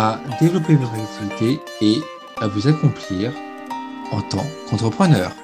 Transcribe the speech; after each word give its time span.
à 0.00 0.20
développer 0.40 0.76
votre 0.76 0.94
activité 0.94 1.60
et 1.80 2.00
à 2.36 2.46
vous 2.46 2.68
accomplir 2.68 3.32
en 4.12 4.22
tant 4.22 4.46
qu'entrepreneur. 4.70 5.34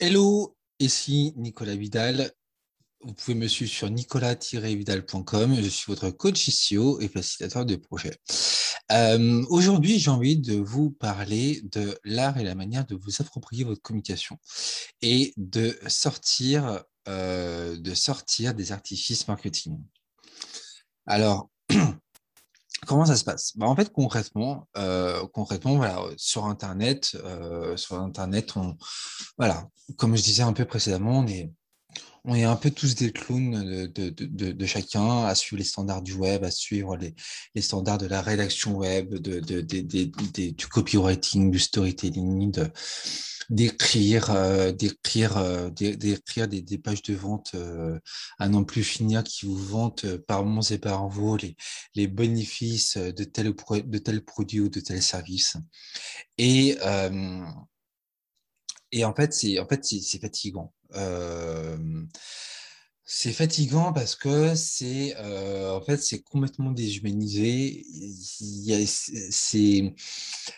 Hello, 0.00 0.56
ici 0.80 1.34
Nicolas 1.36 1.76
Vidal. 1.76 2.32
Vous 3.02 3.12
pouvez 3.12 3.34
me 3.34 3.48
suivre 3.48 3.70
sur 3.70 3.90
nicolas-vidal.com. 3.90 5.56
Je 5.56 5.68
suis 5.68 5.92
votre 5.92 6.08
coach 6.08 6.48
SEO 6.48 7.00
et 7.00 7.08
facilitateur 7.08 7.66
de 7.66 7.76
projet. 7.76 8.16
Euh, 8.90 9.44
aujourd'hui, 9.50 9.98
j'ai 9.98 10.10
envie 10.10 10.38
de 10.38 10.56
vous 10.56 10.90
parler 10.90 11.60
de 11.64 11.98
l'art 12.04 12.38
et 12.38 12.44
la 12.44 12.54
manière 12.54 12.86
de 12.86 12.94
vous 12.94 13.20
approprier 13.20 13.64
votre 13.64 13.82
communication 13.82 14.38
et 15.02 15.34
de 15.36 15.78
sortir, 15.88 16.84
euh, 17.08 17.76
de 17.76 17.94
sortir 17.94 18.54
des 18.54 18.72
artifices 18.72 19.28
marketing. 19.28 19.78
Alors, 21.06 21.50
comment 22.86 23.04
ça 23.04 23.16
se 23.16 23.24
passe? 23.24 23.52
Bah, 23.56 23.66
En 23.66 23.76
fait, 23.76 23.92
concrètement, 23.92 24.68
euh, 24.78 25.26
concrètement 25.34 25.76
voilà, 25.76 26.02
sur 26.16 26.46
Internet, 26.46 27.16
sur 27.76 28.00
Internet, 28.00 28.56
on, 28.56 28.76
voilà, 29.36 29.68
comme 29.98 30.16
je 30.16 30.22
disais 30.22 30.42
un 30.42 30.54
peu 30.54 30.64
précédemment, 30.64 31.18
on 31.18 31.26
est 31.26 31.50
on 32.24 32.34
est 32.34 32.44
un 32.44 32.56
peu 32.56 32.70
tous 32.70 32.94
des 32.94 33.12
clowns 33.12 33.88
de, 33.94 34.66
chacun 34.66 35.24
à 35.24 35.34
suivre 35.34 35.58
les 35.58 35.64
standards 35.64 36.02
du 36.02 36.14
web, 36.14 36.44
à 36.44 36.50
suivre 36.50 36.96
les, 36.96 37.14
standards 37.62 37.98
de 37.98 38.06
la 38.06 38.22
rédaction 38.22 38.76
web, 38.76 39.14
du 39.14 40.68
copywriting, 40.68 41.50
du 41.50 41.58
storytelling, 41.58 42.52
d'écrire, 43.50 44.30
euh, 44.30 44.72
d'écrire, 44.72 45.36
euh, 45.38 45.70
d'écrire 45.70 46.48
des, 46.48 46.78
pages 46.78 47.02
de 47.02 47.14
vente 47.14 47.52
euh, 47.54 47.98
à 48.38 48.48
non 48.48 48.64
plus 48.64 48.84
finir 48.84 49.24
qui 49.24 49.46
vous 49.46 49.56
vantent 49.56 50.16
par 50.26 50.44
moments 50.44 50.60
et 50.62 50.78
par 50.78 51.08
vous 51.08 51.36
les, 51.36 51.56
les 51.94 52.06
bénéfices 52.06 52.96
de 52.96 53.24
tel, 53.24 53.54
de 53.54 54.18
produit 54.20 54.60
ou 54.60 54.68
de 54.68 54.80
tel 54.80 55.02
service. 55.02 55.56
Et, 56.36 56.76
et 58.92 59.04
en 59.04 59.14
fait, 59.14 59.32
c'est 59.32 59.58
en 59.58 59.66
fait, 59.66 59.84
c'est 59.84 60.18
fatigant. 60.20 60.72
C'est 63.10 63.32
fatigant 63.32 63.94
parce 63.94 64.14
que 64.16 64.54
c'est 64.54 65.14
euh, 65.16 65.74
en 65.74 65.80
fait 65.80 65.96
c'est 65.96 66.20
complètement 66.20 66.72
déshumanisé. 66.72 67.86
C'est 69.30 69.94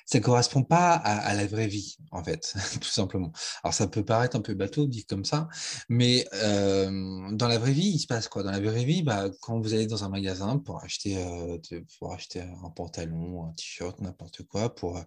ça 0.04 0.18
correspond 0.18 0.64
pas 0.64 0.94
à, 0.94 1.32
la 1.34 1.46
vraie 1.46 1.68
vie 1.68 1.96
en 2.10 2.24
fait, 2.24 2.52
tout 2.80 2.88
simplement. 2.88 3.30
Alors 3.62 3.72
ça 3.72 3.86
peut 3.86 4.04
paraître 4.04 4.36
un 4.36 4.40
peu 4.40 4.54
bateau 4.54 4.86
dit 4.86 5.04
comme 5.04 5.24
ça, 5.24 5.48
mais 5.88 6.26
euh, 6.34 7.30
dans 7.30 7.46
la 7.46 7.56
vraie 7.58 7.72
vie 7.72 7.90
il 7.90 8.00
se 8.00 8.08
passe 8.08 8.26
quoi? 8.26 8.42
Dans 8.42 8.50
la 8.50 8.58
vraie 8.58 8.84
vie, 8.84 9.04
bah, 9.04 9.30
quand 9.40 9.60
vous 9.60 9.72
allez 9.72 9.86
dans 9.86 10.02
un 10.02 10.08
magasin 10.08 10.58
pour 10.58 10.82
acheter 10.82 11.18
euh, 11.18 11.56
pour 12.00 12.12
acheter 12.12 12.40
un 12.40 12.70
pantalon, 12.70 13.46
un 13.46 13.52
t-shirt, 13.52 14.00
n'importe 14.00 14.42
quoi, 14.42 14.74
pour 14.74 15.00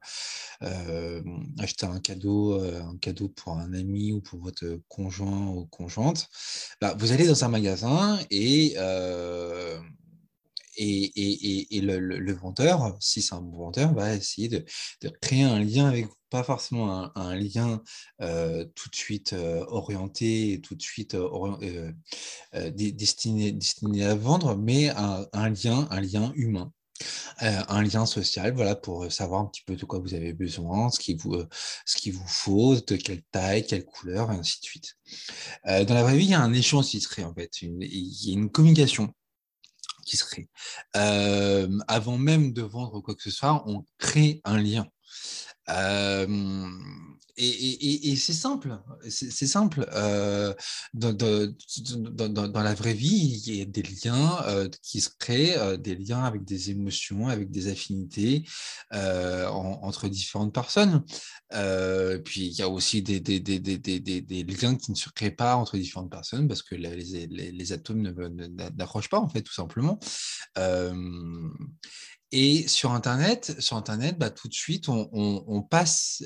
acheter 1.59 1.85
un 1.85 1.99
cadeau, 1.99 2.63
un 2.63 2.97
cadeau 2.99 3.27
pour 3.27 3.57
un 3.57 3.73
ami 3.73 4.13
ou 4.13 4.21
pour 4.21 4.39
votre 4.39 4.79
conjoint 4.87 5.47
ou 5.47 5.65
conjointe, 5.65 6.29
bah, 6.79 6.95
vous 6.97 7.11
allez 7.11 7.27
dans 7.27 7.32
un 7.41 7.49
magasin 7.49 8.19
et, 8.29 8.75
euh, 8.77 9.79
et, 10.75 11.77
et, 11.77 11.81
le, 11.81 11.99
le, 11.99 12.33
vendeur, 12.33 12.97
si 12.99 13.21
c'est 13.21 13.35
un 13.35 13.41
bon 13.41 13.57
vendeur, 13.57 13.93
va 13.93 14.15
essayer 14.15 14.49
de, 14.49 14.65
créer 15.21 15.43
un 15.43 15.59
lien 15.59 15.87
avec 15.87 16.05
vous. 16.05 16.13
Pas 16.29 16.43
forcément 16.43 17.15
un, 17.15 17.35
lien 17.35 17.81
euh, 18.21 18.65
tout 18.75 18.89
de 18.89 18.95
suite 18.95 19.33
euh, 19.33 19.63
orienté, 19.67 20.61
tout 20.63 20.75
de 20.75 20.81
suite 20.81 21.15
destiné, 22.53 23.51
destiné 23.51 24.03
à 24.03 24.15
vendre, 24.15 24.55
mais 24.57 24.89
un 24.89 25.49
lien, 25.49 25.87
un 25.91 26.01
lien 26.01 26.31
humain. 26.35 26.73
Euh, 27.41 27.61
un 27.67 27.81
lien 27.81 28.05
social, 28.05 28.53
voilà, 28.53 28.75
pour 28.75 29.11
savoir 29.11 29.41
un 29.41 29.45
petit 29.45 29.63
peu 29.65 29.75
de 29.75 29.85
quoi 29.85 29.99
vous 29.99 30.13
avez 30.13 30.33
besoin, 30.33 30.89
ce 30.89 30.99
qu'il 30.99 31.17
vous, 31.17 31.35
ce 31.85 31.97
qu'il 31.97 32.13
vous 32.13 32.27
faut, 32.27 32.75
de 32.75 32.95
quelle 32.95 33.23
taille, 33.31 33.65
quelle 33.65 33.85
couleur, 33.85 34.31
et 34.31 34.35
ainsi 34.35 34.59
de 34.59 34.65
suite. 34.65 34.95
Euh, 35.67 35.83
dans 35.85 35.93
la 35.93 36.03
vraie 36.03 36.17
vie, 36.17 36.25
il 36.25 36.31
y 36.31 36.35
a 36.35 36.41
un 36.41 36.53
échange 36.53 36.87
qui 36.87 37.01
se 37.01 37.07
crée, 37.07 37.23
en 37.23 37.33
fait. 37.33 37.61
il 37.61 37.83
y 37.83 38.31
a 38.31 38.33
une 38.33 38.51
communication 38.51 39.13
qui 40.05 40.17
se 40.17 40.25
crée. 40.25 40.49
Euh, 40.95 41.67
avant 41.87 42.17
même 42.17 42.53
de 42.53 42.61
vendre 42.61 42.99
quoi 43.01 43.15
que 43.15 43.23
ce 43.23 43.31
soit, 43.31 43.63
on 43.67 43.85
crée 43.97 44.41
un 44.43 44.57
lien 44.57 44.87
et, 47.35 48.15
c'est 48.15 48.33
simple, 48.33 48.77
c'est 49.09 49.47
simple. 49.47 49.85
dans, 50.93 51.15
la 52.63 52.73
vraie 52.73 52.93
vie, 52.93 53.41
il 53.45 53.55
y 53.55 53.61
a 53.61 53.65
des 53.65 53.81
liens 53.81 54.69
qui 54.81 55.01
se 55.01 55.09
créent, 55.17 55.77
des 55.77 55.95
liens 55.95 56.23
avec 56.23 56.43
des 56.45 56.69
émotions, 56.69 57.27
avec 57.27 57.49
des 57.49 57.67
affinités 57.69 58.45
entre 58.91 60.07
différentes 60.09 60.53
personnes. 60.53 61.03
puis 62.23 62.45
il 62.47 62.53
y 62.53 62.61
a 62.61 62.69
aussi 62.69 63.01
des, 63.01 63.19
liens 63.19 64.75
qui 64.75 64.91
ne 64.91 64.97
se 64.97 65.09
créent 65.09 65.31
pas 65.31 65.55
entre 65.55 65.77
différentes 65.77 66.11
personnes 66.11 66.47
parce 66.47 66.61
que 66.61 66.75
les, 66.75 67.27
les 67.27 67.71
atomes 67.71 68.01
n'accrochent 68.77 69.09
pas, 69.09 69.19
en 69.19 69.29
fait, 69.29 69.41
tout 69.41 69.53
simplement. 69.53 69.99
Et 72.35 72.67
sur 72.67 72.91
Internet, 72.93 73.61
sur 73.61 73.77
Internet 73.77 74.17
bah, 74.17 74.31
tout 74.31 74.47
de 74.47 74.55
suite, 74.55 74.89
on, 74.89 75.61
passe 75.61 76.23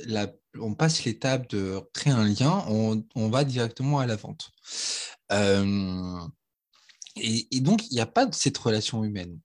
on 0.57 0.73
passe 0.73 1.03
l'étape 1.03 1.50
de 1.50 1.81
créer 1.94 2.13
un 2.13 2.25
lien, 2.25 2.63
on, 2.69 3.29
va 3.29 3.44
directement 3.44 4.00
à 4.00 4.06
la 4.06 4.16
vente. 4.16 4.50
et, 7.17 7.59
donc, 7.59 7.91
il 7.91 7.94
n'y 7.94 8.00
a 8.00 8.06
pas 8.06 8.25
de 8.25 8.34
cette 8.34 8.57
relation 8.57 9.03
humaine. 9.03 9.38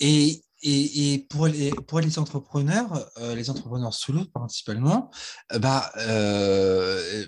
et 0.00 0.44
et, 0.66 1.26
pour, 1.28 1.46
les, 1.46 1.70
pour 1.70 2.00
les 2.00 2.18
entrepreneurs, 2.18 3.10
euh, 3.18 3.34
les 3.34 3.50
entrepreneurs 3.50 3.92
solo 3.92 4.24
principalement, 4.32 5.10
euh, 5.52 5.58
bah, 5.58 5.92
euh, 5.98 7.26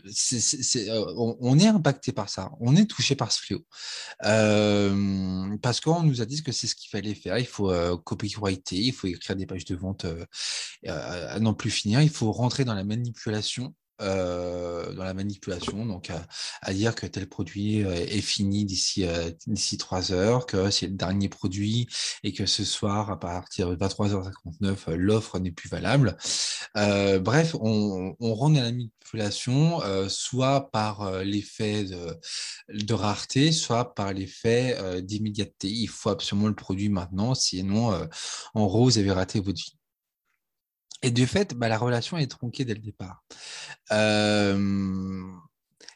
on, 1.17 1.59
est 1.59 1.67
impacté 1.67 2.13
par 2.13 2.31
ça, 2.31 2.51
on 2.61 2.75
est 2.77 2.87
touché 2.87 3.15
par 3.15 3.33
ce 3.33 3.41
fléau. 3.41 3.61
parce 5.63 5.81
qu'on 5.81 6.03
nous 6.03 6.23
a 6.23 6.27
dit 6.27 6.43
que 6.43 6.53
c'est 6.53 6.67
ce 6.67 6.75
qu'il 6.75 6.91
fallait 6.91 7.15
faire. 7.15 7.39
Il 7.39 7.47
faut 7.47 7.71
copywriter, 7.99 8.77
il 8.77 8.93
faut 8.93 9.07
écrire 9.07 9.37
des 9.37 9.47
pages 9.47 9.65
de 9.67 9.77
vente 9.77 10.07
à 10.87 11.39
n'en 11.39 11.55
plus 11.55 11.71
finir, 11.71 12.01
il 12.01 12.11
faut 12.11 12.33
rentrer 12.33 12.65
dans 12.65 12.75
la 12.75 12.85
manipulation 12.85 13.75
euh, 14.03 14.93
dans 14.93 15.05
la 15.05 15.15
manipulation, 15.15 15.87
donc 15.87 16.11
à, 16.61 16.73
dire 16.75 16.95
que 16.95 17.07
tel 17.07 17.27
produit 17.27 17.83
euh, 17.83 17.95
est 17.95 18.21
fini 18.21 18.67
d'ici 18.67 19.07
euh, 19.07 19.31
trois 19.79 20.13
heures, 20.13 20.45
que 20.45 20.71
c'est 20.71 20.87
le 20.89 20.97
dernier 20.97 21.31
produit 21.31 21.87
et 22.23 22.35
que 22.35 22.45
ce 22.45 22.63
soir 22.63 23.11
à 23.11 23.19
partir 23.19 23.71
de 23.71 23.77
23h59 23.77 24.93
l'offre 24.93 25.39
n'est 25.39 25.51
plus 25.51 25.71
valable. 25.71 26.17
bref, 26.75 27.57
on, 27.59 28.15
on 28.21 28.35
rentre 28.35 28.57
dans 28.57 28.63
la 28.63 28.73
manipulation 28.73 29.81
soit 30.09 30.71
par 30.71 31.23
l'effet 31.23 31.85
de, 31.85 32.19
de, 32.69 32.95
rareté, 32.95 33.51
soit 33.51 33.95
par 33.95 34.13
l'effet 34.13 34.77
d'immédiateté. 35.03 35.69
Il 35.69 35.89
faut 35.89 36.11
absolument 36.11 36.49
le 36.49 36.55
produit 36.55 36.91
maintenant, 36.91 37.35
sinon 37.35 37.99
en 38.55 38.69
rose, 38.69 38.95
vous 38.95 38.99
avez 39.01 39.13
raté 39.13 39.41
votre 39.41 39.59
vie. 39.59 39.77
Et 41.03 41.11
de 41.11 41.27
fait, 41.27 41.55
bah, 41.55 41.69
la 41.69 41.79
relation 41.79 42.17
est 42.17 42.27
tronquée 42.27 42.65
dès 42.65 42.75
le 42.75 42.81
départ. 42.81 43.23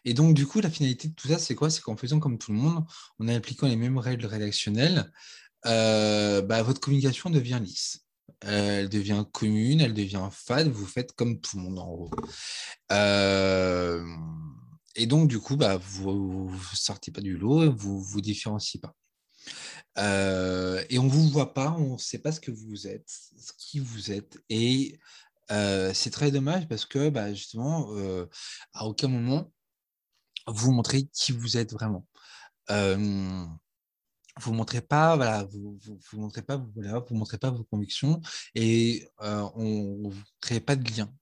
et 0.04 0.14
donc, 0.14 0.34
du 0.34 0.46
coup, 0.46 0.60
la 0.60 0.70
finalité 0.70 1.08
de 1.08 1.14
tout 1.14 1.28
ça, 1.28 1.38
c'est 1.38 1.54
quoi? 1.54 1.70
C'est 1.70 1.81
qu'en 1.82 1.96
faisant 1.96 2.20
comme 2.20 2.38
tout 2.38 2.52
le 2.52 2.58
monde, 2.58 2.84
en 3.19 3.28
appliquant 3.28 3.66
les 3.66 3.76
mêmes 3.76 3.98
règles 3.98 4.26
rédactionnelles, 4.26 5.10
bah, 5.64 6.62
votre 6.62 6.81
communication 6.81 7.31
devient 7.31 7.60
lisse. 7.62 8.04
Elle 8.40 8.88
devient 8.88 9.25
commune, 9.32 9.81
elle 9.81 9.94
devient 9.94 10.28
fade, 10.31 10.69
vous 10.69 10.87
faites 10.87 11.12
comme 11.12 11.40
tout 11.40 11.56
le 11.58 11.64
monde 11.64 11.78
en 11.78 11.87
gros. 11.88 12.10
et 14.96 15.06
donc, 15.06 15.28
du 15.28 15.38
coup, 15.40 15.56
bah, 15.56 15.76
vous 15.78 16.50
ne 16.50 16.76
sortez 16.76 17.10
pas 17.10 17.20
du 17.20 17.37
lot, 17.37 17.72
vous 17.72 17.98
ne 17.98 18.04
vous 18.04 18.20
différenciez 18.20 18.81
pas. 18.81 18.94
Euh, 19.98 20.84
et 20.88 20.98
on 20.98 21.04
ne 21.04 21.10
vous 21.10 21.28
voit 21.28 21.54
pas, 21.54 21.72
on 21.72 21.94
ne 21.94 21.98
sait 21.98 22.19
pas 22.19 22.32
ce 22.32 22.40
que 22.40 22.50
vous 22.50 22.87
êtes, 22.87 23.08
ce 23.08 23.52
qui 23.58 23.78
vous 23.81 24.10
êtes. 24.12 24.38
Et 24.48 24.98
euh, 25.50 25.92
c'est 25.94 26.10
très 26.10 26.31
dommage 26.31 26.69
parce 26.69 26.87
que 26.87 27.10
bah, 27.10 27.32
justement, 27.34 27.88
euh, 27.96 28.26
à 28.75 28.87
aucun 28.87 29.08
moment, 29.08 29.52
vous 30.46 30.72
montrer 30.72 31.06
qui 31.12 31.32
vous 31.32 31.56
êtes 31.56 31.72
vraiment. 31.72 32.06
Vous 34.38 34.52
montrez 34.54 34.81
pas, 34.81 35.16
voilà, 35.16 35.44
vous, 35.44 35.78
vous, 35.82 36.20
montrez 36.20 36.42
pas, 36.42 36.56
vous, 36.56 36.70
vous 36.72 37.14
montrez 37.16 37.37
pas 37.37 37.50
vos 37.50 37.64
convictions 37.64 38.20
et 38.54 39.06
on 39.19 40.08
ne 40.08 40.14
crée 40.40 40.60
pas 40.60 40.76
de 40.76 40.88
lien 40.88 41.12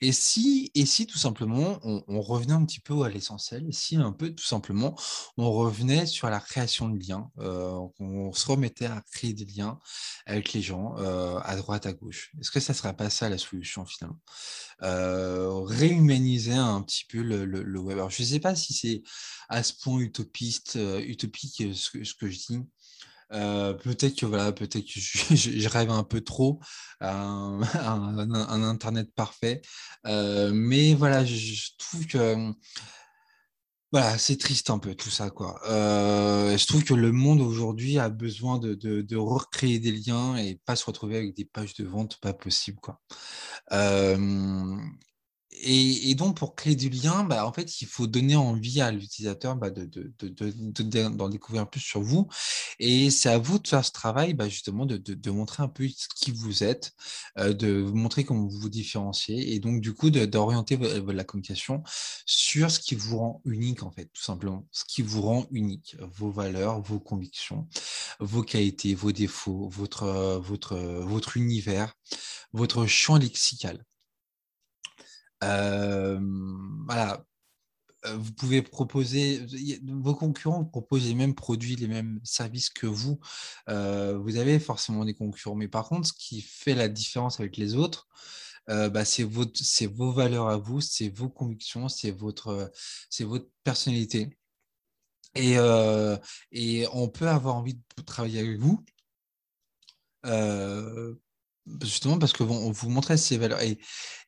et, 0.00 0.12
si, 0.12 0.70
et 0.74 0.86
si 0.86 1.06
tout 1.06 1.18
simplement 1.18 1.78
on, 1.82 2.20
revenait 2.20 2.52
un 2.52 2.64
petit 2.64 2.80
peu 2.80 3.02
à 3.02 3.08
l'essentiel, 3.08 3.66
si 3.72 3.96
un 3.96 4.12
peu 4.12 4.34
tout 4.34 4.44
simplement 4.44 4.96
on 5.36 5.50
revenait 5.52 6.06
sur 6.06 6.28
la 6.28 6.40
création 6.40 6.88
de 6.88 6.98
liens, 6.98 7.30
on 7.36 8.32
se 8.32 8.46
remettait 8.46 8.86
à 8.86 9.02
créer 9.12 9.32
des 9.32 9.44
liens 9.44 9.78
avec 10.26 10.52
les 10.52 10.62
gens 10.62 10.94
à 10.96 11.56
droite, 11.56 11.86
à 11.86 11.92
gauche. 11.92 12.32
Est-ce 12.40 12.50
que 12.50 12.60
ça 12.60 12.72
ne 12.72 12.78
serait 12.78 12.96
pas 12.96 13.10
ça 13.10 13.28
la 13.28 13.38
solution 13.38 13.84
finalement? 13.84 14.20
Réhumaniser 14.80 16.54
un 16.54 16.82
petit 16.82 17.04
peu 17.04 17.22
le, 17.22 17.78
web. 17.78 17.98
Alors, 17.98 18.10
je 18.10 18.22
ne 18.22 18.26
sais 18.26 18.40
pas 18.40 18.54
si 18.54 18.72
c'est 18.72 19.02
à 19.48 19.62
ce 19.62 19.72
point 19.74 19.98
utopiste, 19.98 20.78
utopique 21.06 21.62
ce 21.74 21.90
que 21.90 22.28
je 22.28 22.38
dis. 22.38 22.60
Euh, 23.32 23.72
peut-être 23.74 24.16
que 24.16 24.26
voilà, 24.26 24.52
peut-être 24.52 24.84
que 24.84 25.00
je, 25.00 25.68
rêve 25.68 25.90
un 25.90 26.04
peu 26.04 26.20
trop 26.20 26.60
un, 27.00 27.60
un, 27.74 28.62
internet 28.62 29.10
parfait, 29.14 29.62
euh, 30.06 30.52
mais 30.54 30.94
voilà, 30.94 31.24
je, 31.24 31.70
trouve 31.78 32.06
que 32.06 32.52
voilà, 33.90 34.16
c'est 34.16 34.38
triste 34.38 34.70
un 34.70 34.78
peu 34.78 34.94
tout 34.94 35.10
ça 35.10 35.30
quoi. 35.30 35.60
Euh, 35.68 36.56
je 36.56 36.66
trouve 36.66 36.84
que 36.84 36.94
le 36.94 37.12
monde 37.12 37.40
aujourd'hui 37.40 37.98
a 37.98 38.08
besoin 38.08 38.58
de, 38.58 38.74
de, 38.74 39.16
recréer 39.16 39.78
des 39.80 39.92
liens 39.92 40.36
et 40.36 40.60
pas 40.64 40.76
se 40.76 40.84
retrouver 40.86 41.16
avec 41.16 41.34
des 41.36 41.44
pages 41.44 41.74
de 41.74 41.84
vente 41.84 42.18
pas 42.20 42.32
possible 42.32 42.78
quoi. 42.80 43.00
Et, 45.60 46.14
donc, 46.14 46.36
pour 46.36 46.54
créer 46.54 46.74
du 46.74 46.88
lien, 46.88 47.24
bah, 47.24 47.46
en 47.46 47.52
fait, 47.52 47.80
il 47.80 47.86
faut 47.86 48.06
donner 48.06 48.36
envie 48.36 48.80
à 48.80 48.90
l'utilisateur 48.90 49.54
bah, 49.56 49.70
d'en 49.70 49.84
de, 49.84 50.12
de, 50.18 51.28
découvrir 51.30 51.68
plus 51.68 51.80
sur 51.80 52.00
vous. 52.00 52.28
Et 52.78 53.10
c'est 53.10 53.28
à 53.28 53.38
vous 53.38 53.58
de 53.58 53.68
faire 53.68 53.84
ce 53.84 53.92
travail, 53.92 54.34
bah, 54.34 54.48
justement, 54.48 54.86
de, 54.86 55.30
montrer 55.30 55.62
un 55.62 55.68
peu 55.68 55.86
qui 56.16 56.30
vous 56.32 56.64
êtes, 56.64 56.92
euh, 57.38 57.52
de 57.52 57.82
montrer 57.82 58.24
comment 58.24 58.46
vous 58.46 58.58
vous 58.58 58.68
différenciez. 58.68 59.54
Et 59.54 59.60
donc, 59.60 59.80
du 59.80 59.94
coup, 59.94 60.10
d'orienter 60.10 60.76
la 60.76 61.24
communication 61.24 61.82
sur 62.26 62.70
ce 62.70 62.80
qui 62.80 62.94
vous 62.94 63.18
rend 63.18 63.42
unique, 63.44 63.82
en 63.82 63.92
fait, 63.92 64.06
tout 64.12 64.22
simplement. 64.22 64.66
Ce 64.72 64.84
qui 64.86 65.02
vous 65.02 65.22
rend 65.22 65.46
unique, 65.52 65.96
vos 66.16 66.30
valeurs, 66.30 66.80
vos 66.82 66.98
convictions, 66.98 67.68
vos 68.20 68.42
qualités, 68.42 68.94
vos 68.94 69.12
défauts, 69.12 69.68
votre, 69.68 70.40
votre, 70.42 70.76
votre 70.76 71.36
univers, 71.36 71.94
votre 72.52 72.86
champ 72.86 73.16
lexical 73.16 73.84
voilà, 76.86 77.24
vous 78.04 78.32
pouvez 78.32 78.62
proposer, 78.62 79.46
vos 79.84 80.14
concurrents 80.14 80.64
proposent 80.64 81.06
les 81.06 81.14
mêmes 81.14 81.34
produits, 81.34 81.76
les 81.76 81.88
mêmes 81.88 82.20
services 82.24 82.70
que 82.70 82.86
vous. 82.86 83.20
vous 83.68 84.36
avez 84.36 84.58
forcément 84.58 85.04
des 85.04 85.14
concurrents, 85.14 85.54
mais 85.56 85.68
par 85.68 85.88
contre, 85.88 86.08
ce 86.08 86.12
qui 86.12 86.40
fait 86.40 86.74
la 86.74 86.88
différence 86.88 87.40
avec 87.40 87.56
les 87.56 87.74
autres, 87.74 88.08
bah, 88.68 89.04
c'est 89.04 89.24
vos 89.24 90.12
valeurs 90.12 90.48
à 90.48 90.56
vous, 90.56 90.80
c'est 90.80 91.08
vos 91.08 91.28
convictions, 91.28 91.88
c'est 91.88 92.10
votre, 92.10 92.72
votre 93.20 93.48
personnalité. 93.64 94.36
Et, 95.34 95.56
et, 96.52 96.86
on 96.92 97.08
peut 97.08 97.28
avoir 97.28 97.56
envie 97.56 97.74
de 97.74 98.02
travailler 98.04 98.40
avec 98.40 98.58
vous 98.58 98.84
justement 101.82 102.18
parce 102.18 102.32
que 102.32 102.42
vous, 102.42 102.88
montrez 102.88 103.16
ces 103.16 103.38
valeurs. 103.38 103.60
Et, 103.62 103.78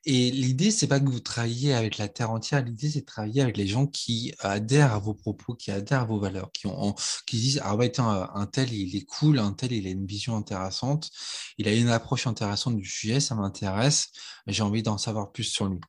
et 0.05 0.31
l'idée, 0.31 0.71
c'est 0.71 0.87
pas 0.87 1.01
que 1.01 1.09
vous 1.09 1.21
travailliez 1.21 1.73
avec 1.73 1.99
la 1.99 2.09
terre 2.09 2.31
entière. 2.31 2.63
L'idée, 2.63 2.91
c'est 2.91 3.01
de 3.01 3.07
travailler 3.07 3.41
avec 3.43 3.57
les 3.57 3.67
gens 3.67 3.87
qui 3.87 4.35
adhèrent 4.41 4.93
à 4.93 4.99
vos 4.99 5.15
propos, 5.15 5.55
qui 5.55 5.71
adhèrent 5.71 6.03
à 6.03 6.05
vos 6.05 6.21
valeurs, 6.21 6.51
qui 6.53 7.37
disent 7.37 7.61
Ah 7.65 7.77
ouais, 7.77 7.91
tiens, 7.91 8.29
un 8.35 8.47
tel, 8.47 8.73
il 8.73 8.97
est 8.97 9.05
cool, 9.05 9.39
un 9.39 9.53
tel, 9.53 9.73
il 9.73 9.87
a 9.87 9.91
une 9.91 10.07
vision 10.07 10.37
intéressante, 10.37 11.11
il 11.59 11.69
a 11.69 11.73
une 11.73 11.89
approche 11.89 12.27
intéressante 12.27 12.77
du 12.77 12.85
sujet, 12.89 13.21
ça 13.21 13.35
m'intéresse, 13.35 14.09
j'ai 14.47 14.63
envie 14.63 14.83
d'en 14.83 14.99
savoir 14.99 15.33
plus 15.33 15.45
sur 15.45 15.67
lui. 15.67 15.81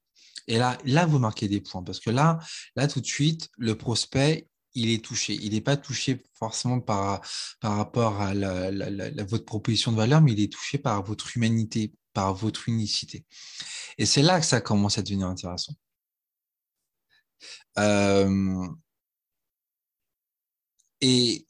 Et 0.47 0.57
là, 0.57 0.77
là, 0.85 1.05
vous 1.05 1.19
marquez 1.19 1.47
des 1.47 1.61
points 1.61 1.83
parce 1.83 1.99
que 1.99 2.09
là, 2.09 2.39
là, 2.75 2.87
tout 2.87 3.01
de 3.01 3.05
suite, 3.05 3.49
le 3.57 3.75
prospect, 3.75 4.47
il 4.75 4.89
est 4.91 5.03
touché. 5.03 5.33
Il 5.33 5.53
n'est 5.53 5.61
pas 5.61 5.77
touché 5.77 6.23
forcément 6.33 6.79
par, 6.79 7.21
par 7.59 7.77
rapport 7.77 8.21
à 8.21 8.33
votre 9.23 9.45
proposition 9.45 9.91
de 9.91 9.97
valeur, 9.97 10.21
mais 10.21 10.33
il 10.33 10.41
est 10.41 10.51
touché 10.51 10.77
par 10.77 11.03
votre 11.03 11.35
humanité, 11.35 11.93
par 12.13 12.33
votre 12.33 12.69
unicité. 12.69 13.25
Et 13.97 14.05
c'est 14.05 14.21
là 14.21 14.39
que 14.39 14.45
ça 14.45 14.61
commence 14.61 14.97
à 14.97 15.01
devenir 15.01 15.27
intéressant. 15.27 15.73
Euh, 17.77 18.67
et 21.01 21.47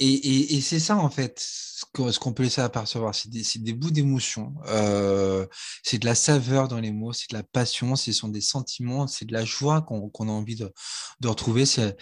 et, 0.00 0.60
c'est 0.60 0.80
ça, 0.80 0.96
en 0.96 1.10
fait, 1.10 1.40
ce 1.40 2.18
qu'on 2.18 2.32
peut 2.32 2.42
laisser 2.44 2.60
apercevoir. 2.60 3.14
C'est 3.14 3.30
des, 3.62 3.72
bouts 3.72 3.90
d'émotion. 3.90 4.54
Euh, 4.66 5.46
c'est 5.82 5.98
de 5.98 6.06
la 6.06 6.14
saveur 6.14 6.68
dans 6.68 6.80
les 6.80 6.92
mots, 6.92 7.12
c'est 7.12 7.30
de 7.30 7.36
la 7.36 7.42
passion, 7.42 7.96
ce 7.96 8.12
sont 8.12 8.28
des 8.28 8.40
sentiments, 8.40 9.06
c'est 9.06 9.24
de 9.24 9.32
la 9.32 9.44
joie 9.44 9.82
qu'on 9.82 10.28
a 10.28 10.32
envie 10.32 10.56
de, 10.56 10.72
retrouver. 11.24 11.66
C'est 11.66 11.96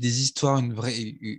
des 0.00 0.22
histoires, 0.22 0.58
une 0.58 0.74
vraie, 0.74 0.96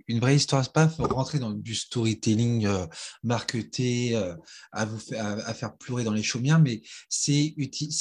une 0.08 0.20
vraie 0.20 0.36
histoire. 0.36 0.64
Pas 0.72 0.86
rentrer 0.98 1.38
dans 1.38 1.50
du 1.50 1.74
storytelling 1.74 2.66
euh, 2.66 2.86
euh, 3.24 4.36
à, 4.72 4.84
vous 4.84 5.00
à, 5.16 5.54
faire 5.54 5.76
pleurer 5.76 6.04
dans 6.04 6.12
les 6.12 6.22
chaumières, 6.22 6.60
mais 6.60 6.82
c'est 7.08 7.54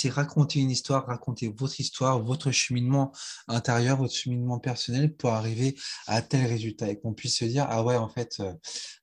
raconter 0.09 0.59
une 0.59 0.71
histoire, 0.71 1.05
raconter 1.05 1.53
votre 1.55 1.79
histoire, 1.79 2.21
votre 2.21 2.51
cheminement 2.51 3.11
intérieur, 3.47 3.97
votre 3.97 4.15
cheminement 4.15 4.59
personnel 4.59 5.15
pour 5.15 5.31
arriver 5.31 5.75
à 6.07 6.21
tel 6.21 6.45
résultat 6.45 6.89
et 6.89 6.99
qu'on 6.99 7.13
puisse 7.13 7.37
se 7.37 7.45
dire 7.45 7.62
ah 7.69 7.83
ouais, 7.83 7.95
en 7.95 8.10
fait, 8.10 8.39
euh, 8.39 8.54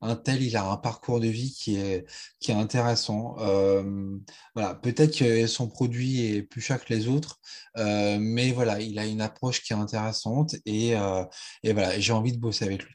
un 0.01 0.17
tel, 0.17 0.43
il 0.43 0.57
a 0.57 0.65
un 0.71 0.77
parcours 0.77 1.21
de 1.21 1.27
vie 1.29 1.53
qui 1.53 1.77
est, 1.77 2.05
intéressant. 2.51 3.37
Euh, 3.41 4.19
voilà, 4.55 4.75
peut-être 4.75 5.17
que 5.19 5.47
son 5.47 5.69
produit 5.69 6.27
est 6.27 6.43
plus 6.43 6.61
cher 6.61 6.85
que 6.85 6.93
les 6.93 7.09
autres, 7.09 7.39
euh, 7.79 8.19
mais 8.21 8.53
voilà, 8.53 8.81
il 8.81 8.99
a 8.99 9.07
une 9.07 9.21
approche 9.21 9.62
qui 9.62 9.73
est 9.73 9.77
intéressante 9.77 10.57
et, 10.67 10.91
et 11.62 11.73
voilà, 11.73 11.99
j'ai 12.01 12.12
envie 12.12 12.33
de 12.33 12.39
bosser 12.39 12.65
avec 12.65 12.85
lui. 12.85 12.95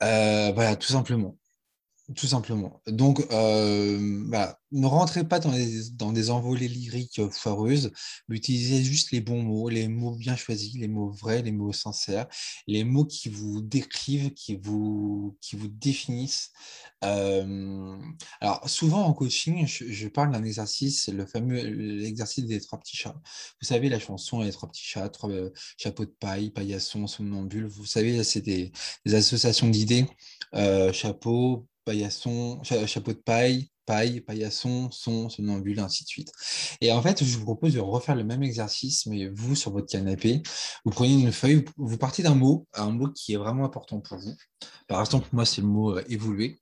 voilà, 0.00 0.76
tout 0.76 0.92
simplement. 0.92 1.36
Tout 2.16 2.26
simplement. 2.26 2.82
Donc, 2.88 3.24
euh, 3.30 3.98
ne 4.72 4.86
rentrez 4.86 5.22
pas 5.22 5.38
dans 5.38 5.52
dans 5.92 6.12
des 6.12 6.30
envolées 6.30 6.66
lyriques 6.66 7.20
euh, 7.20 7.30
foireuses, 7.30 7.92
mais 8.28 8.36
utilisez 8.36 8.82
juste 8.82 9.12
les 9.12 9.20
bons 9.20 9.42
mots, 9.42 9.68
les 9.68 9.86
mots 9.86 10.16
bien 10.16 10.34
choisis, 10.34 10.74
les 10.74 10.88
mots 10.88 11.10
vrais, 11.10 11.42
les 11.42 11.52
mots 11.52 11.72
sincères, 11.72 12.26
les 12.66 12.82
mots 12.82 13.04
qui 13.04 13.28
vous 13.28 13.60
décrivent, 13.60 14.32
qui 14.34 14.56
vous, 14.56 15.38
qui 15.40 15.54
vous 15.54 15.68
définissent. 15.68 16.50
Euh, 17.04 17.96
alors, 18.40 18.68
souvent 18.68 19.04
en 19.04 19.12
coaching, 19.12 19.66
je, 19.66 20.08
parle 20.08 20.32
d'un 20.32 20.42
exercice, 20.44 21.08
le 21.08 21.26
fameux 21.26 21.62
l'exercice 21.62 22.44
des 22.44 22.60
trois 22.60 22.80
petits 22.80 22.96
chats. 22.96 23.20
Vous 23.60 23.66
savez, 23.68 23.88
la 23.88 24.00
chanson 24.00 24.40
Les 24.40 24.50
trois 24.50 24.68
petits 24.68 24.82
chats, 24.84 25.08
trois 25.10 25.30
chapeaux 25.76 26.06
de 26.06 26.14
paille, 26.18 26.50
paillasson, 26.50 27.06
somnambule. 27.06 27.66
Vous 27.66 27.86
savez, 27.86 28.24
c'est 28.24 28.40
des, 28.40 28.72
des, 29.06 29.14
associations 29.14 29.68
d'idées. 29.68 30.06
chapeau, 30.92 31.68
paillasson, 31.90 32.62
chapeau 32.62 33.12
de 33.12 33.18
paille, 33.18 33.68
paille, 33.84 34.20
paillasson, 34.20 34.92
son, 34.92 35.28
somnambule, 35.28 35.80
ainsi 35.80 36.04
de 36.04 36.08
suite. 36.08 36.32
Et 36.80 36.92
en 36.92 37.02
fait, 37.02 37.24
je 37.24 37.36
vous 37.36 37.44
propose 37.44 37.74
de 37.74 37.80
refaire 37.80 38.14
le 38.14 38.22
même 38.22 38.44
exercice, 38.44 39.06
mais 39.06 39.26
vous, 39.26 39.56
sur 39.56 39.72
votre 39.72 39.88
canapé, 39.88 40.40
vous 40.84 40.92
prenez 40.92 41.14
une 41.14 41.32
feuille, 41.32 41.64
vous 41.76 41.98
partez 41.98 42.22
d'un 42.22 42.36
mot, 42.36 42.68
un 42.74 42.90
mot 42.90 43.08
qui 43.08 43.32
est 43.32 43.36
vraiment 43.36 43.64
important 43.64 43.98
pour 43.98 44.18
vous. 44.18 44.36
Par 44.86 45.00
exemple, 45.00 45.28
moi, 45.32 45.44
c'est 45.44 45.62
le 45.62 45.66
mot 45.66 45.96
euh, 45.96 46.04
évoluer. 46.08 46.60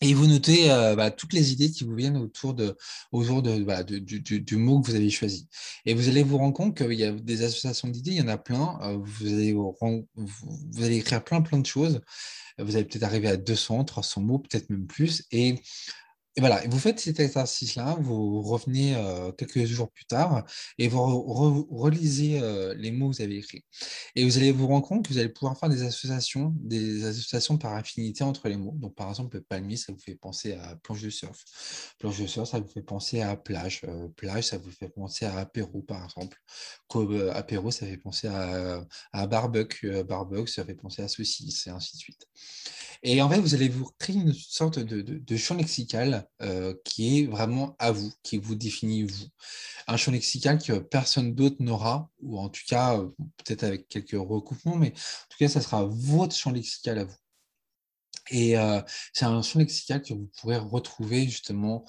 Et 0.00 0.12
vous 0.12 0.26
notez 0.26 0.70
euh, 0.70 0.96
bah, 0.96 1.10
toutes 1.10 1.32
les 1.32 1.52
idées 1.52 1.70
qui 1.70 1.84
vous 1.84 1.94
viennent 1.94 2.16
autour, 2.16 2.52
de, 2.52 2.76
autour 3.12 3.42
de, 3.42 3.58
du, 3.98 4.56
mot 4.56 4.80
que 4.80 4.90
vous 4.90 4.96
avez 4.96 5.10
choisi. 5.10 5.48
Et 5.86 5.94
vous 5.94 6.08
allez 6.08 6.22
vous 6.22 6.36
rendre 6.36 6.54
compte 6.54 6.76
qu'il 6.76 6.92
y 6.92 7.04
a 7.04 7.12
des 7.12 7.42
associations 7.42 7.88
d'idées, 7.88 8.10
il 8.10 8.16
y 8.18 8.22
en 8.22 8.28
a 8.28 8.36
plein. 8.36 8.78
Euh, 8.82 8.98
vous, 9.00 9.26
allez 9.26 9.52
vous, 9.52 10.06
allez 10.82 10.96
écrire 10.96 11.24
plein, 11.24 11.40
plein 11.40 11.58
de 11.58 11.66
choses 11.66 12.00
vous 12.58 12.76
allez 12.76 12.84
peut-être 12.84 13.02
arriver 13.02 13.28
à 13.28 13.36
200, 13.36 13.84
300 13.84 14.20
mots, 14.20 14.38
peut-être 14.38 14.70
même 14.70 14.86
plus. 14.86 15.24
Et, 15.32 15.56
voilà, 16.40 16.62
vous 16.66 16.78
faites 16.80 16.98
cet 16.98 17.20
exercice-là, 17.20 17.96
vous 18.00 18.42
revenez 18.42 18.96
euh, 18.96 19.30
quelques 19.32 19.64
jours 19.66 19.90
plus 19.92 20.04
tard 20.04 20.44
et 20.78 20.88
vous 20.88 21.00
relisez 21.70 22.40
euh, 22.40 22.74
les 22.74 22.90
mots 22.90 23.10
que 23.10 23.16
vous 23.16 23.22
avez 23.22 23.36
écrits. 23.36 23.64
Et 24.16 24.24
vous 24.24 24.36
allez 24.36 24.50
vous 24.50 24.66
rendre 24.66 24.86
compte 24.86 25.06
que 25.06 25.12
vous 25.12 25.18
allez 25.18 25.28
pouvoir 25.28 25.56
faire 25.56 25.68
des 25.68 25.82
associations, 25.82 26.52
des 26.58 27.04
associations 27.04 27.56
par 27.56 27.74
affinité 27.74 28.24
entre 28.24 28.48
les 28.48 28.56
mots. 28.56 28.74
Donc, 28.76 28.96
par 28.96 29.08
exemple, 29.10 29.40
palmier, 29.42 29.76
ça 29.76 29.92
vous 29.92 30.00
fait 30.00 30.16
penser 30.16 30.54
à 30.54 30.74
planche 30.82 31.02
de 31.02 31.10
surf. 31.10 31.38
Planche 32.00 32.20
de 32.20 32.26
surf, 32.26 32.48
ça 32.48 32.58
vous 32.58 32.68
fait 32.68 32.82
penser 32.82 33.20
à 33.20 33.36
plage. 33.36 33.82
Euh, 33.84 34.08
plage, 34.16 34.48
ça 34.48 34.58
vous 34.58 34.72
fait 34.72 34.88
penser 34.88 35.26
à 35.26 35.38
apéro, 35.38 35.82
par 35.82 36.02
exemple. 36.04 36.36
apéro, 37.32 37.70
ça 37.70 37.86
fait 37.86 37.96
penser 37.96 38.26
à, 38.26 38.84
à 39.12 39.26
barbecue. 39.28 40.02
barbecue, 40.02 40.50
ça 40.50 40.64
fait 40.64 40.74
penser 40.74 41.02
à 41.02 41.08
ceci, 41.08 41.54
et 41.66 41.70
ainsi 41.70 41.96
de 41.96 42.00
suite. 42.00 42.26
Et 43.06 43.20
en 43.20 43.28
fait, 43.28 43.38
vous 43.38 43.54
allez 43.54 43.68
vous 43.68 43.90
créer 43.98 44.16
une 44.16 44.32
sorte 44.32 44.78
de, 44.78 45.36
champ 45.36 45.54
lexical 45.54 46.26
lexical 46.40 46.78
qui 46.84 47.18
est 47.20 47.26
vraiment 47.26 47.76
à 47.78 47.92
vous, 47.92 48.10
qui 48.22 48.38
vous 48.38 48.54
définit 48.54 49.02
vous. 49.02 49.26
Un 49.86 49.98
champ 49.98 50.10
lexical 50.10 50.58
que 50.58 50.78
personne 50.78 51.34
d'autre 51.34 51.56
n'aura, 51.60 52.10
ou 52.22 52.38
en 52.38 52.48
tout 52.48 52.62
cas, 52.66 52.98
peut-être 53.44 53.64
avec 53.64 53.88
quelques 53.88 54.12
recoupements, 54.12 54.76
mais 54.76 54.88
en 54.88 55.28
tout 55.28 55.38
cas, 55.38 55.48
ça 55.48 55.60
sera 55.60 55.84
votre 55.84 56.34
champ 56.34 56.50
lexical 56.50 56.98
à 56.98 57.04
vous. 57.04 57.16
Et 58.30 58.54
c'est 59.12 59.26
un 59.26 59.42
champ 59.42 59.58
lexical 59.58 60.00
que 60.00 60.14
vous 60.14 60.30
pourrez 60.40 60.56
retrouver 60.56 61.24
justement 61.26 61.84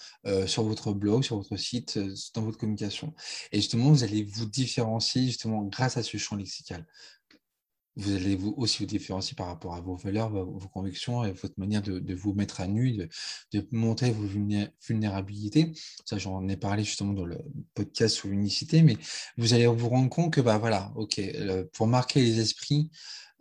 sur 0.48 0.64
votre 0.64 0.92
blog, 0.92 1.24
sur 1.24 1.38
votre 1.38 1.56
site, 1.56 1.98
dans 2.34 2.42
votre 2.42 2.58
communication. 2.58 3.14
Et 3.54 3.58
justement, 3.62 3.90
vous 3.90 4.04
allez 4.04 4.24
vous 4.24 4.46
différencier 4.46 5.24
justement 5.28 5.64
grâce 5.64 5.96
à 5.96 6.04
ce 6.04 6.18
champ 6.18 6.36
lexical. 6.36 6.86
Vous 7.98 8.14
allez 8.14 8.36
vous 8.36 8.54
aussi 8.58 8.80
vous 8.80 8.88
différencier 8.88 9.36
par 9.36 9.48
rapport 9.48 9.74
à 9.74 9.82
vos 9.82 9.96
valeurs, 9.96 10.30
vos, 10.30 10.68
convictions 10.68 11.24
et 11.24 11.32
votre 11.32 11.54
manière 11.58 11.82
de, 11.82 12.14
vous 12.14 12.34
mettre 12.34 12.60
à 12.60 12.68
nu, 12.68 13.08
de, 13.54 13.68
montrer 13.72 14.12
vos 14.12 14.28
vulnérabilités. 14.82 15.72
Ça, 16.06 16.18
j'en 16.18 16.48
ai 16.48 16.58
parlé 16.58 16.84
justement 16.84 17.14
dans 17.14 17.26
le 17.26 17.38
podcast 17.74 18.16
sur 18.16 18.28
l'unicité, 18.28 18.82
mais 18.82 18.98
vous 19.38 19.54
allez 19.54 19.68
vous 19.68 19.90
rendre 19.90 20.10
compte 20.10 20.34
que, 20.34 20.42
bah 20.42 20.58
voilà, 20.58 20.92
ok, 20.96 21.22
pour 21.74 21.88
marquer 21.88 22.22
les 22.22 22.40
esprits, 22.40 22.90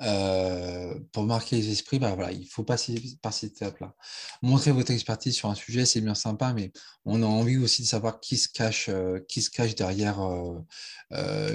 euh, 0.02 0.98
pour 1.12 1.22
marquer 1.22 1.56
les 1.56 1.70
esprits, 1.70 2.00
bah 2.00 2.14
voilà, 2.14 2.32
il 2.32 2.46
faut 2.48 2.64
passer 2.64 3.00
par 3.22 3.32
cette 3.32 3.52
étape-là. 3.52 3.94
Montrer 4.42 4.72
votre 4.72 4.90
expertise 4.90 5.36
sur 5.36 5.48
un 5.48 5.54
sujet, 5.54 5.86
c'est 5.86 6.00
bien 6.00 6.16
sympa, 6.16 6.52
mais 6.52 6.72
on 7.04 7.22
a 7.22 7.26
envie 7.26 7.58
aussi 7.58 7.82
de 7.82 7.86
savoir 7.86 8.18
qui 8.18 8.36
se 8.36 8.48
cache, 8.48 8.88
euh, 8.88 9.20
qui 9.28 9.40
se 9.40 9.50
cache 9.50 9.76
derrière 9.76 10.20
euh, 10.20 10.58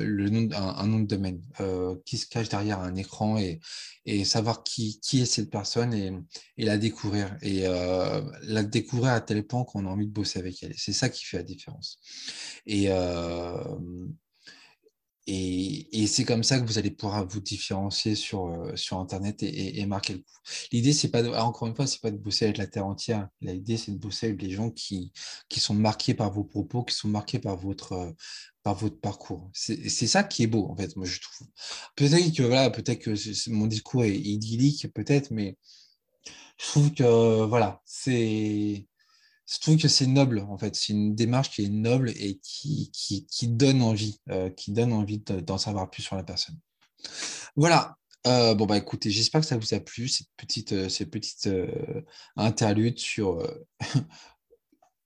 le 0.05 0.29
nom, 0.29 0.49
un, 0.55 0.87
nom 0.87 0.99
de 0.99 1.07
domaine, 1.07 1.41
qui 2.05 2.17
se 2.17 2.27
cache 2.27 2.47
derrière 2.49 2.79
un 2.79 2.95
écran 2.95 3.37
et, 3.37 3.59
savoir 4.23 4.63
qui, 4.63 4.99
qui 5.01 5.21
est 5.21 5.25
cette 5.25 5.51
personne 5.51 5.93
et, 5.93 6.11
et 6.57 6.65
la 6.65 6.77
découvrir. 6.77 7.37
Et 7.41 7.63
la 7.63 8.63
découvrir 8.63 9.11
à 9.11 9.21
tel 9.21 9.45
point 9.45 9.65
qu'on 9.65 9.85
a 9.85 9.89
envie 9.89 10.07
de 10.07 10.11
bosser 10.11 10.39
avec 10.39 10.63
elle. 10.63 10.73
C'est 10.77 10.93
ça 10.93 11.09
qui 11.09 11.25
fait 11.25 11.37
la 11.37 11.43
différence. 11.43 11.99
Et 12.65 12.89
et, 15.31 16.07
c'est 16.07 16.25
comme 16.25 16.43
ça 16.43 16.59
que 16.59 16.65
vous 16.65 16.79
allez 16.79 16.89
pouvoir 16.89 17.27
vous 17.27 17.39
différencier 17.39 18.15
sur, 18.15 18.47
euh, 18.47 18.75
sur 18.75 18.97
Internet 18.97 19.43
et, 19.43 19.85
marquer 19.85 20.13
le 20.13 20.19
coup. 20.19 20.39
L'idée, 20.71 20.93
c'est 20.93 21.09
pas, 21.09 21.23
encore 21.43 21.67
une 21.67 21.75
fois, 21.75 21.85
c'est 21.87 22.01
pas 22.01 22.11
de 22.11 22.17
bosser 22.17 22.45
avec 22.45 22.57
la 22.57 22.67
terre 22.67 22.87
entière. 22.87 23.27
L'idée, 23.41 23.77
c'est 23.77 23.91
de 23.91 23.97
bosser 23.97 24.27
avec 24.27 24.41
les 24.41 24.49
gens 24.49 24.71
qui, 24.71 25.11
qui 25.47 25.59
sont 25.59 25.75
marqués 25.75 26.15
par 26.15 26.31
vos 26.31 26.43
propos, 26.43 26.83
qui 26.83 26.95
sont 26.95 27.07
marqués 27.09 27.39
par 27.39 27.57
votre, 27.57 27.93
euh, 27.93 28.11
par 28.63 28.75
votre 28.75 28.99
parcours. 28.99 29.49
C'est 29.53 29.87
ça 30.07 30.23
qui 30.23 30.43
est 30.43 30.47
beau, 30.47 30.67
en 30.67 30.75
fait, 30.75 30.95
moi, 30.95 31.05
je 31.05 31.19
trouve. 31.21 31.47
Peut-être 31.95 32.35
que, 32.35 32.43
voilà, 32.43 32.69
peut-être 32.71 32.99
que 32.99 33.49
mon 33.51 33.67
discours 33.67 34.03
est 34.05 34.15
idyllique, 34.15 34.91
peut-être, 34.93 35.31
mais 35.31 35.57
je 36.57 36.65
trouve 36.65 36.93
que, 36.93 37.45
voilà, 37.45 37.81
c'est 37.85 38.88
je 39.49 39.59
trouve 39.59 39.77
que 39.77 39.87
c'est 39.87 40.05
noble, 40.05 40.39
en 40.39 40.57
fait. 40.57 40.75
C'est 40.75 40.93
une 40.93 41.15
démarche 41.15 41.49
qui 41.49 41.65
est 41.65 41.69
noble 41.69 42.11
et 42.11 42.39
qui, 42.43 42.91
donne 43.41 43.81
envie, 43.81 44.19
euh, 44.29 44.49
qui 44.51 44.71
donne 44.71 44.93
envie 44.93 45.19
d'en 45.19 45.57
savoir 45.57 45.89
plus 45.89 46.03
sur 46.03 46.15
la 46.15 46.23
personne. 46.23 46.57
Voilà. 47.55 47.95
Euh, 48.27 48.53
bon, 48.53 48.65
bah 48.65 48.77
écoutez, 48.77 49.09
j'espère 49.09 49.41
que 49.41 49.47
ça 49.47 49.57
vous 49.57 49.73
a 49.73 49.79
plu, 49.79 50.07
cette 50.07 50.27
petite, 50.37 50.73
euh, 50.73 50.89
cette 50.89 51.09
petite 51.09 51.49
interlude 52.35 52.99
sur 52.99 53.41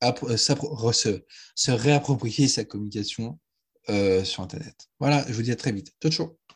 se, 0.01 1.23
se, 1.55 1.71
réapproprier 1.71 2.47
sa 2.47 2.65
communication 2.65 3.39
sur 3.87 4.43
Internet. 4.43 4.87
Voilà, 4.99 5.23
je 5.27 5.33
vous 5.33 5.43
dis 5.43 5.51
à 5.51 5.55
très 5.55 5.71
vite. 5.71 5.93
Ciao, 6.01 6.11
ciao. 6.11 6.52